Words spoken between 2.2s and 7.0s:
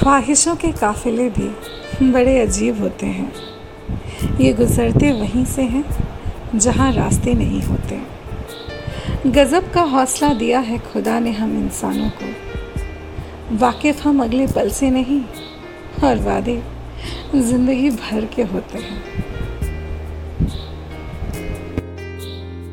अजीब होते हैं। ये गुज़रते वहीं से हैं, जहाँ